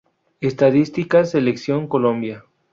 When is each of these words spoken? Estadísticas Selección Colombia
Estadísticas 0.41 1.29
Selección 1.29 1.85
Colombia 1.87 2.43